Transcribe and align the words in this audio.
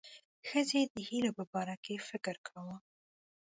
ښځې 0.47 0.81
د 0.85 0.95
هیلو 1.09 1.31
په 1.37 1.43
باره 1.51 1.75
کې 1.83 2.05
فکر 2.09 2.35
کاوه. 2.47 2.77